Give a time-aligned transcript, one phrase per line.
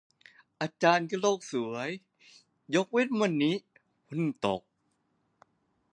[0.61, 1.89] อาจารย์ก็โลกสวย
[2.75, 3.55] ยกเว้นวันนี้
[4.09, 4.61] หุ้นตก